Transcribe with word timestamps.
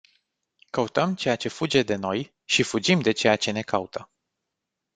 Căutăm 0.69 1.15
ceea 1.15 1.35
ce 1.35 1.47
fuge 1.49 1.83
de 1.83 1.95
noi 1.95 2.33
și 2.45 2.63
fugim 2.63 3.01
de 3.01 3.11
ceea 3.11 3.35
ce 3.35 3.51
ne 3.51 3.61
caută. 3.61 4.09